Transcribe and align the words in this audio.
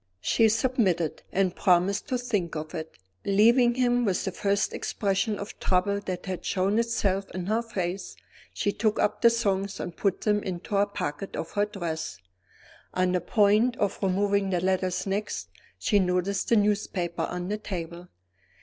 She 0.19 0.49
submitted, 0.49 1.21
and 1.31 1.55
promised 1.55 2.07
to 2.07 2.17
think 2.17 2.55
of 2.55 2.73
it. 2.73 2.97
Leaving 3.23 3.75
him, 3.75 4.03
with 4.03 4.25
the 4.25 4.31
first 4.31 4.73
expression 4.73 5.37
of 5.37 5.59
trouble 5.59 5.99
that 5.99 6.25
had 6.25 6.43
shown 6.43 6.79
itself 6.79 7.29
in 7.35 7.45
her 7.45 7.61
face, 7.61 8.15
she 8.51 8.71
took 8.71 8.97
up 8.99 9.21
the 9.21 9.29
songs 9.29 9.79
and 9.79 9.95
put 9.95 10.21
them 10.21 10.41
into 10.41 10.71
the 10.73 10.87
pocket 10.87 11.35
of 11.35 11.51
her 11.51 11.65
dress. 11.67 12.17
On 12.95 13.11
the 13.11 13.21
point 13.21 13.77
of 13.77 13.99
removing 14.01 14.49
the 14.49 14.59
letters 14.59 15.05
next, 15.05 15.49
she 15.77 15.99
noticed 15.99 16.49
the 16.49 16.55
newspaper 16.55 17.21
on 17.29 17.49
the 17.49 17.59
table. 17.59 18.07